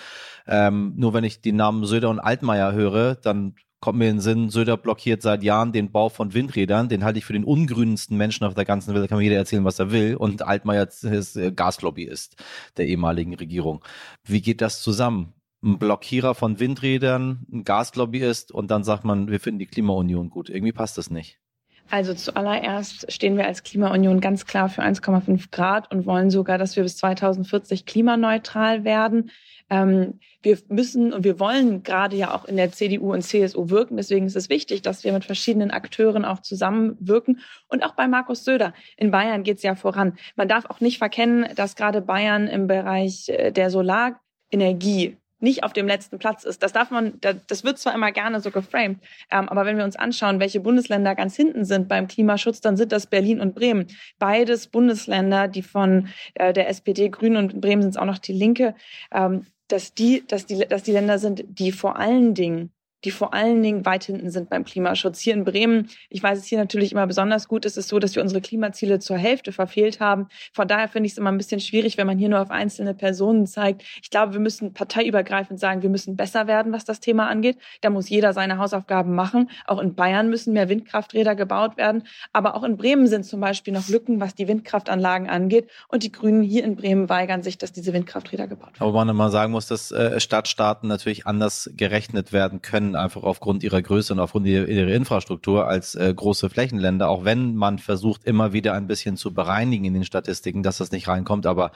[0.47, 4.21] Ähm, nur wenn ich die Namen Söder und Altmaier höre, dann kommt mir in den
[4.21, 6.89] Sinn, Söder blockiert seit Jahren den Bau von Windrädern.
[6.89, 9.03] Den halte ich für den ungrünsten Menschen auf der ganzen Welt.
[9.03, 10.15] Da kann mir jeder erzählen, was er will.
[10.15, 12.37] Und Altmaier ist äh, Gaslobbyist
[12.77, 13.85] der ehemaligen Regierung.
[14.25, 15.35] Wie geht das zusammen?
[15.65, 20.49] Ein Blockierer von Windrädern, ein Gaslobbyist und dann sagt man, wir finden die Klimaunion gut.
[20.49, 21.42] Irgendwie passt das nicht.
[21.91, 26.75] Also zuallererst stehen wir als Klimaunion ganz klar für 1,5 Grad und wollen sogar, dass
[26.77, 29.31] wir bis 2040 klimaneutral werden.
[29.69, 33.97] Ähm, wir müssen und wir wollen gerade ja auch in der CDU und CSU wirken.
[33.97, 37.41] Deswegen ist es wichtig, dass wir mit verschiedenen Akteuren auch zusammenwirken.
[37.69, 38.75] Und auch bei Markus Söder.
[38.97, 40.19] In Bayern geht es ja voran.
[40.37, 45.73] Man darf auch nicht verkennen, dass gerade Bayern im Bereich äh, der Solarenergie nicht auf
[45.73, 46.63] dem letzten Platz ist.
[46.63, 48.99] Das darf man, das wird zwar immer gerne so geframed,
[49.31, 52.93] ähm, aber wenn wir uns anschauen, welche Bundesländer ganz hinten sind beim Klimaschutz, dann sind
[52.93, 53.87] das Berlin und Bremen.
[54.19, 58.33] Beides Bundesländer, die von äh, der SPD, Grünen und Bremen sind es auch noch die
[58.33, 58.75] Linke,
[59.13, 62.73] ähm, dass die, dass die, dass die Länder sind, die vor allen Dingen
[63.05, 65.21] die vor allen Dingen weit hinten sind beim Klimaschutz.
[65.21, 68.15] Hier in Bremen, ich weiß es hier natürlich immer besonders gut, ist es so, dass
[68.15, 70.29] wir unsere Klimaziele zur Hälfte verfehlt haben.
[70.53, 72.95] Von daher finde ich es immer ein bisschen schwierig, wenn man hier nur auf einzelne
[72.95, 73.83] Personen zeigt.
[74.03, 77.59] Ich glaube, wir müssen parteiübergreifend sagen, wir müssen besser werden, was das Thema angeht.
[77.81, 79.51] Da muss jeder seine Hausaufgaben machen.
[79.67, 82.05] Auch in Bayern müssen mehr Windkrafträder gebaut werden.
[82.33, 85.69] Aber auch in Bremen sind zum Beispiel noch Lücken, was die Windkraftanlagen angeht.
[85.89, 88.89] Und die Grünen hier in Bremen weigern sich, dass diese Windkrafträder gebaut werden.
[88.89, 93.63] Aber man mal sagen muss, dass äh, Stadtstaaten natürlich anders gerechnet werden können einfach aufgrund
[93.63, 98.53] ihrer Größe und aufgrund ihrer, Infrastruktur als äh, große Flächenländer, auch wenn man versucht, immer
[98.53, 101.47] wieder ein bisschen zu bereinigen in den Statistiken, dass das nicht reinkommt.
[101.47, 101.73] Aber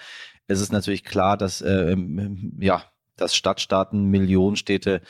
[0.46, 1.96] es ist natürlich klar, dass äh,
[2.58, 2.82] ja,
[3.16, 5.00] dass Stadtstaaten, Millionenstädte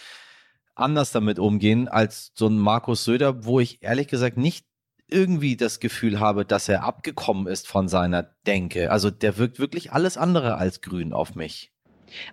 [0.75, 4.67] anders damit umgehen als so ein Markus Söder, wo ich ehrlich gesagt nicht
[5.09, 8.91] irgendwie das Gefühl habe, dass er abgekommen ist von seiner Denke.
[8.91, 11.73] Also der wirkt wirklich alles andere als grün auf mich.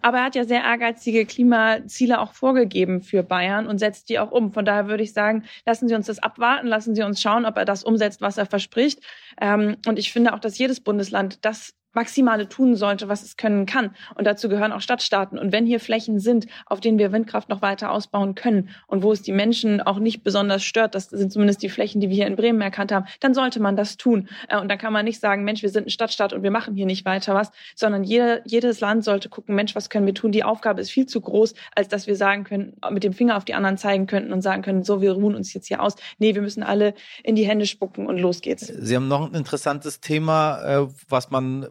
[0.02, 4.32] Aber er hat ja sehr ehrgeizige Klimaziele auch vorgegeben für Bayern und setzt die auch
[4.32, 4.52] um.
[4.54, 7.58] Von daher würde ich sagen, lassen Sie uns das abwarten, lassen Sie uns schauen, ob
[7.58, 9.00] er das umsetzt, was er verspricht.
[9.40, 13.66] Ähm, und ich finde auch, dass jedes Bundesland das Maximale tun sollte, was es können
[13.66, 13.96] kann.
[14.16, 15.38] Und dazu gehören auch Stadtstaaten.
[15.38, 19.12] Und wenn hier Flächen sind, auf denen wir Windkraft noch weiter ausbauen können und wo
[19.12, 22.28] es die Menschen auch nicht besonders stört, das sind zumindest die Flächen, die wir hier
[22.28, 24.30] in Bremen erkannt haben, dann sollte man das tun.
[24.48, 26.76] Äh, und dann kann man nicht sagen, Mensch, wir sind ein Stadtstaat und wir machen
[26.76, 30.32] hier nicht weiter was, sondern jeder, jedes Land sollte gucken, Mensch, was können wir tun?
[30.32, 33.46] Die Aufgabe ist viel zu groß, als dass wir sagen können, mit dem Finger auf
[33.46, 35.96] die anderen zeigen könnten und sagen können, so, wir ruhen uns jetzt hier aus.
[36.18, 38.68] Nee, wir müssen alle in die Hände spucken und los geht's.
[38.68, 41.68] Sie haben noch ein interessantes Thema, äh, was man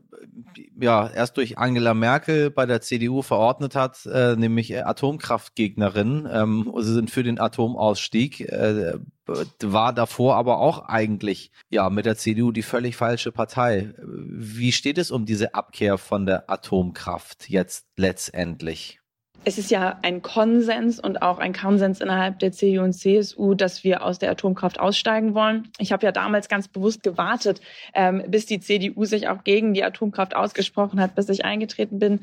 [0.80, 6.28] ja erst durch Angela Merkel bei der CDU verordnet hat, äh, nämlich Atomkraftgegnerin.
[6.30, 8.40] Ähm, sie sind für den Atomausstieg.
[8.40, 8.94] Äh,
[9.60, 13.94] war davor aber auch eigentlich ja mit der CDU die völlig falsche Partei.
[14.02, 19.01] Wie steht es um diese Abkehr von der Atomkraft jetzt letztendlich?
[19.44, 23.82] Es ist ja ein Konsens und auch ein Konsens innerhalb der CDU und CSU, dass
[23.84, 25.68] wir aus der Atomkraft aussteigen wollen.
[25.78, 27.60] Ich habe ja damals ganz bewusst gewartet,
[27.94, 32.20] ähm, bis die CDU sich auch gegen die Atomkraft ausgesprochen hat, bis ich eingetreten bin.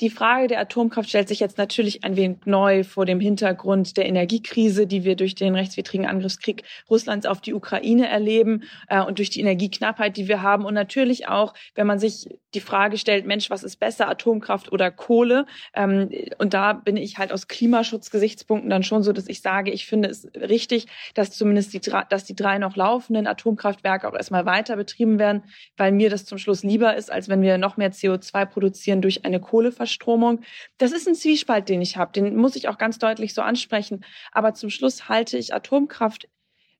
[0.00, 4.06] Die Frage der Atomkraft stellt sich jetzt natürlich ein wenig neu vor dem Hintergrund der
[4.06, 9.30] Energiekrise, die wir durch den rechtswidrigen Angriffskrieg Russlands auf die Ukraine erleben äh, und durch
[9.30, 10.64] die Energieknappheit, die wir haben.
[10.64, 14.90] Und natürlich auch, wenn man sich die Frage stellt, Mensch, was ist besser, Atomkraft oder
[14.90, 15.46] Kohle?
[15.74, 19.86] Ähm, und da bin ich halt aus Klimaschutzgesichtspunkten dann schon so, dass ich sage, ich
[19.86, 24.76] finde es richtig, dass zumindest die, dass die drei noch laufenden Atomkraftwerke auch erstmal weiter
[24.76, 25.44] betrieben werden,
[25.76, 29.24] weil mir das zum Schluss lieber ist, als wenn wir noch mehr CO2 produzieren durch
[29.24, 30.40] eine Kohleverstromung.
[30.78, 32.12] Das ist ein Zwiespalt, den ich habe.
[32.12, 34.04] Den muss ich auch ganz deutlich so ansprechen.
[34.32, 36.28] Aber zum Schluss halte ich Atomkraft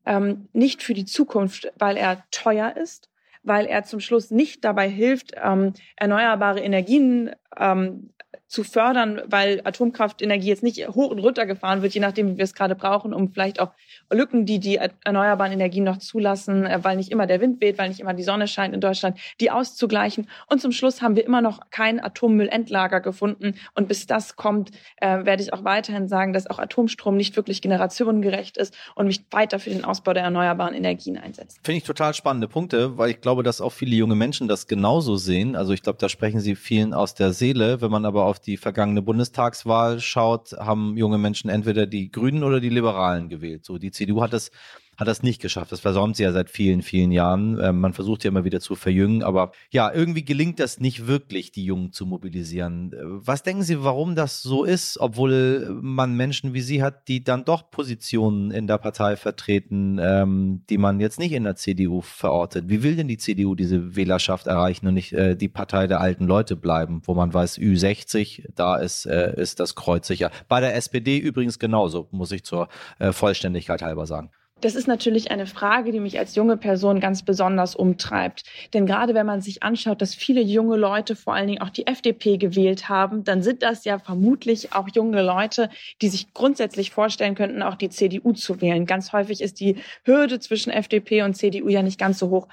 [0.07, 3.09] ähm, nicht für die Zukunft, weil er teuer ist,
[3.45, 8.11] weil er zum Schluss nicht dabei hilft, ähm, erneuerbare Energien ähm,
[8.55, 12.45] zu fördern, weil Atomkraftenergie jetzt nicht hoch und runter gefahren wird, je nachdem, wie wir
[12.45, 13.73] es gerade brauchen, um vielleicht auch
[14.13, 17.89] Lücken, die die erneuerbaren Energien noch zulassen, äh, weil nicht immer der Wind weht, weil
[17.89, 20.29] nicht immer die Sonne scheint in Deutschland, die auszugleichen.
[20.49, 23.55] Und zum Schluss haben wir immer noch kein Atommüllendlager gefunden.
[23.75, 27.61] Und bis das kommt, äh, werde ich auch weiterhin sagen, dass auch Atomstrom nicht wirklich
[27.61, 31.59] generationengerecht ist und mich weiter für den Ausbau der erneuerbaren Energien einsetzt.
[31.65, 35.17] Finde ich total spannende Punkte, weil ich glaube, dass auch viele junge Menschen das genauso
[35.17, 35.57] sehen.
[35.57, 37.81] Also ich glaube, da sprechen sie vielen aus der Seele.
[37.81, 42.61] Wenn man aber auf die vergangene Bundestagswahl schaut, haben junge Menschen entweder die Grünen oder
[42.61, 43.65] die Liberalen gewählt.
[43.65, 44.51] So, die CDU hat das
[44.97, 45.73] hat das nicht geschafft.
[45.73, 47.59] Das versäumt sie ja seit vielen, vielen Jahren.
[47.61, 51.53] Ähm, man versucht ja immer wieder zu verjüngen, aber ja, irgendwie gelingt das nicht wirklich,
[51.53, 52.93] die Jungen zu mobilisieren.
[52.93, 57.25] Äh, was denken Sie, warum das so ist, obwohl man Menschen wie Sie hat, die
[57.25, 62.01] dann doch Positionen in der Partei vertreten, ähm, die man jetzt nicht in der CDU
[62.01, 62.69] verortet?
[62.69, 66.27] Wie will denn die CDU diese Wählerschaft erreichen und nicht äh, die Partei der alten
[66.27, 70.31] Leute bleiben, wo man weiß, Ü60, da ist, äh, ist das Kreuz sicher.
[70.49, 74.31] Bei der SPD übrigens genauso, muss ich zur äh, Vollständigkeit halber sagen.
[74.65, 78.45] Das ist natürlich eine Frage, die mich als junge Person ganz besonders umtreibt.
[78.73, 81.87] Denn gerade wenn man sich anschaut, dass viele junge Leute vor allen Dingen auch die
[81.87, 85.69] FDP gewählt haben, dann sind das ja vermutlich auch junge Leute,
[86.01, 88.87] die sich grundsätzlich vorstellen könnten, auch die CDU zu wählen.
[88.87, 92.49] Ganz häufig ist die Hürde zwischen FDP und CDU ja nicht ganz so hoch.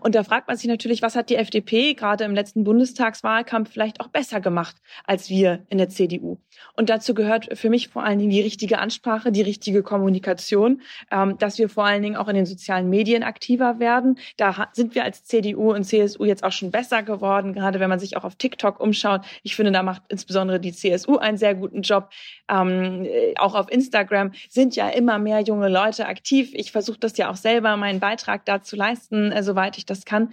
[0.00, 4.00] Und da fragt man sich natürlich, was hat die FDP gerade im letzten Bundestagswahlkampf vielleicht
[4.00, 6.38] auch besser gemacht als wir in der CDU?
[6.74, 11.38] Und dazu gehört für mich vor allen Dingen die richtige Ansprache, die richtige Kommunikation, ähm,
[11.38, 14.18] dass wir vor allen Dingen auch in den sozialen Medien aktiver werden.
[14.36, 17.98] Da sind wir als CDU und CSU jetzt auch schon besser geworden, gerade wenn man
[17.98, 19.22] sich auch auf TikTok umschaut.
[19.42, 22.10] Ich finde, da macht insbesondere die CSU einen sehr guten Job.
[22.48, 26.50] Ähm, äh, auch auf Instagram sind ja immer mehr junge Leute aktiv.
[26.54, 30.32] Ich versuche das ja auch selber, meinen Beitrag dazu leisten, äh, soweit ich das kann.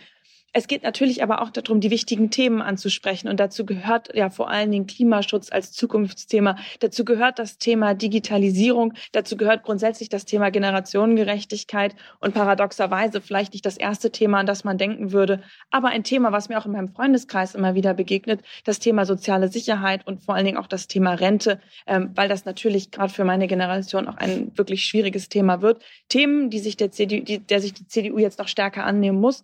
[0.53, 3.27] Es geht natürlich aber auch darum, die wichtigen Themen anzusprechen.
[3.27, 6.57] Und dazu gehört ja vor allen Dingen Klimaschutz als Zukunftsthema.
[6.79, 8.93] Dazu gehört das Thema Digitalisierung.
[9.11, 14.63] Dazu gehört grundsätzlich das Thema Generationengerechtigkeit und paradoxerweise vielleicht nicht das erste Thema, an das
[14.63, 18.41] man denken würde, aber ein Thema, was mir auch in meinem Freundeskreis immer wieder begegnet,
[18.63, 22.45] das Thema soziale Sicherheit und vor allen Dingen auch das Thema Rente, ähm, weil das
[22.45, 25.83] natürlich gerade für meine Generation auch ein wirklich schwieriges Thema wird.
[26.07, 29.43] Themen, die sich der CDU, die, der sich die CDU jetzt noch stärker annehmen muss.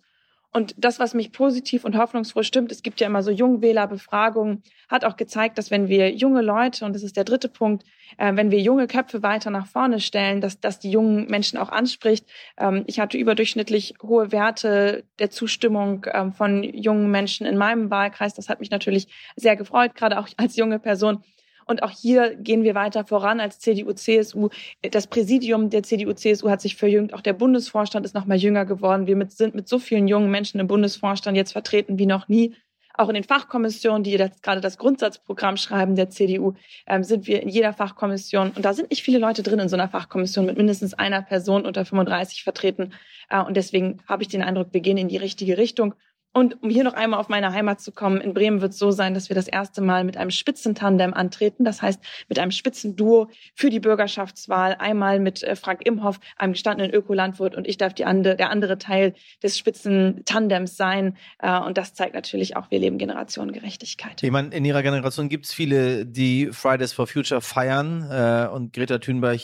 [0.56, 5.04] Und das, was mich positiv und hoffnungsvoll stimmt, es gibt ja immer so Jungwählerbefragungen, hat
[5.04, 7.84] auch gezeigt, dass wenn wir junge Leute, und das ist der dritte Punkt,
[8.16, 11.68] äh, wenn wir junge Köpfe weiter nach vorne stellen, dass das die jungen Menschen auch
[11.68, 12.24] anspricht.
[12.56, 18.32] Ähm, ich hatte überdurchschnittlich hohe Werte der Zustimmung ähm, von jungen Menschen in meinem Wahlkreis.
[18.32, 21.22] Das hat mich natürlich sehr gefreut, gerade auch als junge Person.
[21.66, 24.48] Und auch hier gehen wir weiter voran als CDU, CSU.
[24.82, 27.12] Das Präsidium der CDU, CSU hat sich verjüngt.
[27.12, 29.06] Auch der Bundesvorstand ist noch mal jünger geworden.
[29.06, 32.54] Wir mit, sind mit so vielen jungen Menschen im Bundesvorstand jetzt vertreten wie noch nie.
[32.94, 36.54] Auch in den Fachkommissionen, die jetzt gerade das Grundsatzprogramm schreiben der CDU,
[36.86, 38.52] ähm, sind wir in jeder Fachkommission.
[38.52, 41.66] Und da sind nicht viele Leute drin in so einer Fachkommission mit mindestens einer Person
[41.66, 42.94] unter 35 vertreten.
[43.28, 45.94] Äh, und deswegen habe ich den Eindruck, wir gehen in die richtige Richtung.
[46.36, 48.90] Und um hier noch einmal auf meine Heimat zu kommen, in Bremen wird es so
[48.90, 51.64] sein, dass wir das erste Mal mit einem Spitzentandem antreten.
[51.64, 54.76] Das heißt, mit einem Spitzenduo für die Bürgerschaftswahl.
[54.78, 59.14] Einmal mit äh, Frank Imhoff, einem gestandenen Ökolandwirt, und ich darf andere, der andere Teil
[59.42, 61.16] des Spitzentandems sein.
[61.38, 64.22] Äh, und das zeigt natürlich auch, wir leben Generationengerechtigkeit.
[64.22, 68.74] Ich meine, in Ihrer Generation gibt es viele, die Fridays for Future feiern äh, und
[68.74, 69.40] Greta Thunberg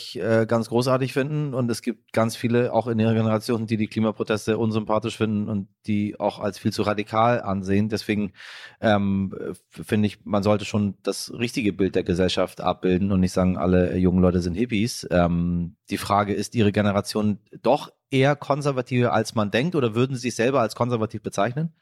[0.47, 1.55] ganz großartig finden.
[1.55, 5.69] Und es gibt ganz viele, auch in Ihrer Generation, die die Klimaproteste unsympathisch finden und
[5.87, 7.89] die auch als viel zu radikal ansehen.
[7.89, 8.33] Deswegen
[8.81, 9.35] ähm,
[9.71, 13.97] finde ich, man sollte schon das richtige Bild der Gesellschaft abbilden und nicht sagen, alle
[13.97, 15.07] jungen Leute sind Hippies.
[15.11, 20.23] Ähm, die Frage ist, Ihre Generation doch eher konservativer, als man denkt, oder würden Sie
[20.23, 21.73] sich selber als konservativ bezeichnen?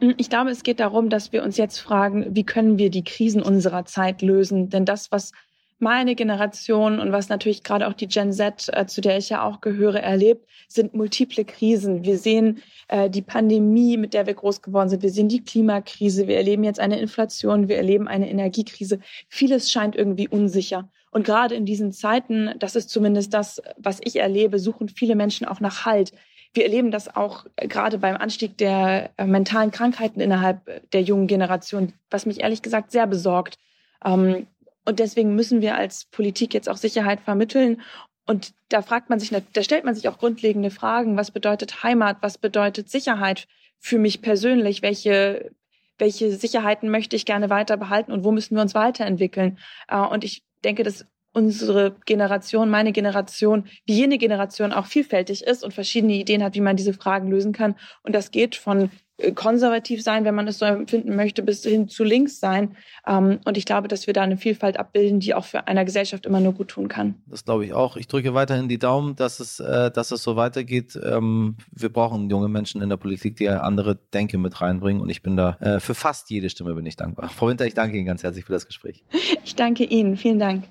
[0.00, 3.42] Ich glaube, es geht darum, dass wir uns jetzt fragen, wie können wir die Krisen
[3.42, 4.68] unserer Zeit lösen?
[4.68, 5.32] Denn das, was
[5.78, 9.42] meine Generation und was natürlich gerade auch die Gen Z, äh, zu der ich ja
[9.42, 12.04] auch gehöre, erlebt, sind multiple Krisen.
[12.04, 15.02] Wir sehen äh, die Pandemie, mit der wir groß geworden sind.
[15.02, 16.26] Wir sehen die Klimakrise.
[16.26, 17.68] Wir erleben jetzt eine Inflation.
[17.68, 18.98] Wir erleben eine Energiekrise.
[19.28, 20.90] Vieles scheint irgendwie unsicher.
[21.10, 25.46] Und gerade in diesen Zeiten, das ist zumindest das, was ich erlebe, suchen viele Menschen
[25.46, 26.12] auch nach Halt.
[26.54, 31.92] wir erleben das auch gerade beim Anstieg der äh, mentalen Krankheiten innerhalb der jungen Generation,
[32.10, 33.58] was mich ehrlich gesagt sehr besorgt.
[34.04, 34.46] Ähm,
[34.88, 37.82] und deswegen müssen wir als Politik jetzt auch Sicherheit vermitteln.
[38.26, 41.18] Und da fragt man sich, da stellt man sich auch grundlegende Fragen.
[41.18, 42.16] Was bedeutet Heimat?
[42.22, 43.46] Was bedeutet Sicherheit
[43.78, 44.80] für mich persönlich?
[44.80, 45.50] Welche,
[45.98, 49.58] welche Sicherheiten möchte ich gerne weiter behalten und wo müssen wir uns weiterentwickeln?
[49.88, 55.64] Äh, und ich denke, dass unsere Generation, meine Generation, wie jene Generation auch vielfältig ist
[55.64, 57.74] und verschiedene Ideen hat, wie man diese Fragen lösen kann.
[58.02, 58.90] Und das geht von
[59.34, 62.76] konservativ sein, wenn man es so empfinden möchte, bis hin zu links sein.
[63.06, 66.24] Ähm, und ich glaube, dass wir da eine Vielfalt abbilden, die auch für einer Gesellschaft
[66.26, 67.16] immer nur gut tun kann.
[67.26, 67.96] Das glaube ich auch.
[67.96, 70.98] Ich drücke weiterhin die Daumen, dass es, äh, dass es so weitergeht.
[71.02, 75.02] Ähm, wir brauchen junge Menschen in der Politik, die andere Denke mit reinbringen.
[75.02, 77.28] Und ich bin da äh, für fast jede Stimme bin ich dankbar.
[77.28, 79.04] Frau Winter, ich danke Ihnen ganz herzlich für das Gespräch.
[79.44, 80.16] Ich danke Ihnen.
[80.18, 80.64] Vielen Dank.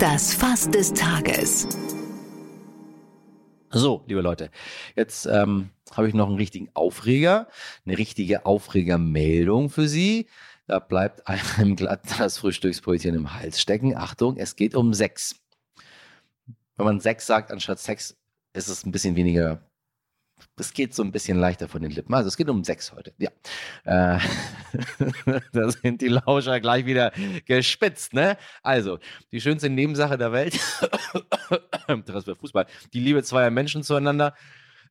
[0.00, 1.68] Das Fass des Tages.
[3.70, 4.50] So, liebe Leute,
[4.96, 7.48] jetzt ähm, habe ich noch einen richtigen Aufreger,
[7.84, 10.26] eine richtige Aufregermeldung für Sie.
[10.66, 13.96] Da bleibt einem glatt das Frühstücksbrötchen im Hals stecken.
[13.96, 15.36] Achtung, es geht um Sex.
[16.76, 18.16] Wenn man Sex sagt anstatt Sex,
[18.52, 19.60] ist es ein bisschen weniger
[20.56, 22.14] es geht so ein bisschen leichter von den Lippen.
[22.14, 23.12] Also es geht um Sex heute.
[23.18, 23.30] Ja.
[23.84, 24.20] Äh,
[25.52, 27.12] da sind die Lauscher gleich wieder
[27.46, 28.36] gespitzt, ne?
[28.62, 28.98] Also,
[29.32, 30.58] die schönste Nebensache der Welt,
[32.06, 34.34] das wird Fußball, die Liebe zweier Menschen zueinander.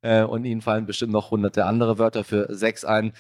[0.04, 3.14] Äh, und Ihnen fallen bestimmt noch hunderte andere Wörter für Sex ein.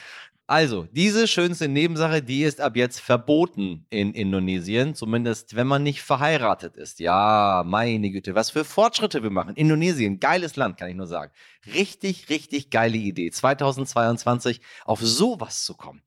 [0.46, 6.02] Also, diese schönste Nebensache, die ist ab jetzt verboten in Indonesien, zumindest wenn man nicht
[6.02, 7.00] verheiratet ist.
[7.00, 9.56] Ja, meine Güte, was für Fortschritte wir machen.
[9.56, 11.32] Indonesien, geiles Land, kann ich nur sagen.
[11.74, 16.02] Richtig, richtig geile Idee, 2022 auf sowas zu kommen.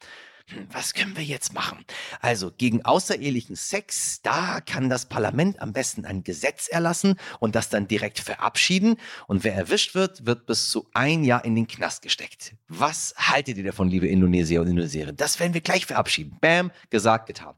[0.70, 1.85] Was können wir jetzt machen?
[2.20, 7.68] Also gegen außerehelichen Sex, da kann das Parlament am besten ein Gesetz erlassen und das
[7.68, 8.96] dann direkt verabschieden.
[9.26, 12.54] Und wer erwischt wird, wird bis zu ein Jahr in den Knast gesteckt.
[12.68, 15.16] Was haltet ihr davon, liebe Indonesier und Indonesierinnen?
[15.16, 16.38] Das werden wir gleich verabschieden.
[16.40, 17.54] Bam, gesagt, getan.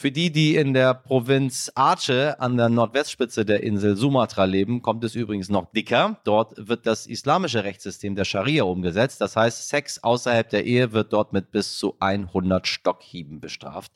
[0.00, 5.04] Für die, die in der Provinz Aceh an der Nordwestspitze der Insel Sumatra leben, kommt
[5.04, 6.18] es übrigens noch dicker.
[6.24, 9.20] Dort wird das islamische Rechtssystem der Scharia umgesetzt.
[9.20, 13.92] Das heißt, Sex außerhalb der Ehe wird dort mit bis zu 100 Stockhieben bestraft.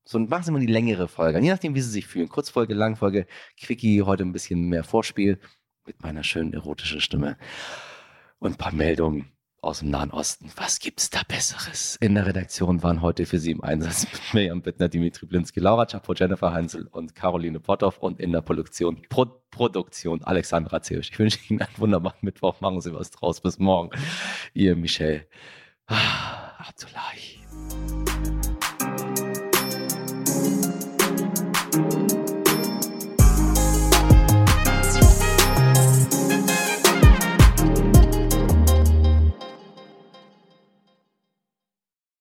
[0.05, 2.29] So, machen Sie mal die längere Folge, je nachdem, wie Sie sich fühlen.
[2.29, 3.27] Kurzfolge, Langfolge,
[3.59, 5.41] Quickie, heute ein bisschen mehr Vorspiel
[5.87, 7.39] mit meiner schönen erotischen Stimme
[8.39, 9.33] und ein paar Meldungen
[9.67, 10.51] aus dem Nahen Osten.
[10.57, 11.97] Was gibt's da Besseres?
[12.01, 15.87] In der Redaktion waren heute für Sie im Einsatz mit Miriam Bittner, Dimitri Blinski, Laura
[15.87, 21.11] Chapo, Jennifer Heinzel und Caroline Potthoff und in der Produktion, Pro Produktion Alexandra Zeusch.
[21.11, 22.61] Ich wünsche Ihnen einen wunderbaren Mittwoch.
[22.61, 23.41] Machen Sie was draus.
[23.41, 23.91] Bis morgen.
[24.53, 25.27] Ihr Michel.
[25.87, 27.36] Ah, Abdullahi.